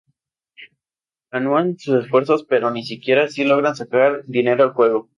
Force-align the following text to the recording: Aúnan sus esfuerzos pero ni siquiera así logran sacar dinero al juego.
Aúnan 1.31 1.77
sus 1.77 2.05
esfuerzos 2.05 2.43
pero 2.49 2.71
ni 2.71 2.81
siquiera 2.83 3.25
así 3.25 3.43
logran 3.43 3.75
sacar 3.75 4.23
dinero 4.25 4.63
al 4.63 4.73
juego. 4.73 5.09